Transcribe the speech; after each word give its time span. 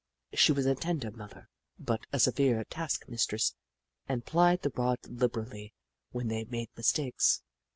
She 0.33 0.51
was 0.51 0.65
a 0.65 0.73
tender 0.73 1.11
mother, 1.11 1.47
but 1.77 2.07
a 2.11 2.19
severe 2.19 2.63
task 2.63 3.07
mistress, 3.07 3.53
and 4.07 4.25
plied 4.25 4.63
the 4.63 4.71
rod 4.71 4.97
liber 5.07 5.43
ally 5.45 5.73
when 6.09 6.27
they 6.27 6.43
made 6.43 6.71
mistakes. 6.75 7.43